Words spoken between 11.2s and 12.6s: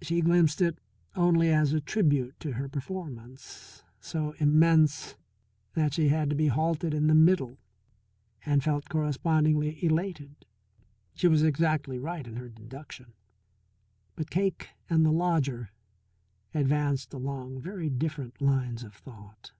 was exactly right in her